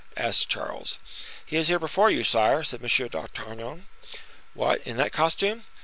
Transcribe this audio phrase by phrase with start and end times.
[0.17, 0.97] asked Charles.
[1.45, 3.07] "He is before you, sire," said M.
[3.07, 3.85] d'Artagnan.
[4.55, 5.65] "What, in that costume?"